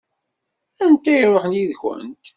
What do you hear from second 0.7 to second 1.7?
Anta i iṛuḥen